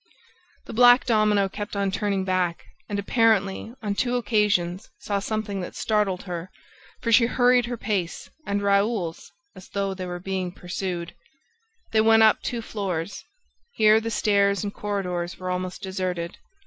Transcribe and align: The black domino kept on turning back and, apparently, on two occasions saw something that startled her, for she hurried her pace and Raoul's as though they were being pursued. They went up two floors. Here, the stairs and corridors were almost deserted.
The 0.65 0.73
black 0.73 1.05
domino 1.05 1.47
kept 1.47 1.75
on 1.75 1.91
turning 1.91 2.23
back 2.23 2.65
and, 2.89 2.97
apparently, 2.97 3.75
on 3.83 3.93
two 3.93 4.15
occasions 4.15 4.89
saw 4.97 5.19
something 5.19 5.61
that 5.61 5.75
startled 5.75 6.23
her, 6.23 6.49
for 7.03 7.11
she 7.11 7.27
hurried 7.27 7.67
her 7.67 7.77
pace 7.77 8.27
and 8.47 8.63
Raoul's 8.63 9.31
as 9.55 9.69
though 9.69 9.93
they 9.93 10.07
were 10.07 10.17
being 10.19 10.53
pursued. 10.53 11.13
They 11.91 12.01
went 12.01 12.23
up 12.23 12.41
two 12.41 12.63
floors. 12.63 13.23
Here, 13.73 14.01
the 14.01 14.09
stairs 14.09 14.63
and 14.63 14.73
corridors 14.73 15.37
were 15.37 15.51
almost 15.51 15.83
deserted. 15.83 16.39